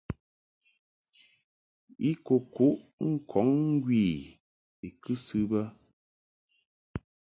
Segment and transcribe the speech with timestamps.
[2.09, 2.79] I kɨ kuʼ
[3.11, 4.01] ŋkɔŋ ŋgwi
[4.85, 5.61] I kɨsɨ bə.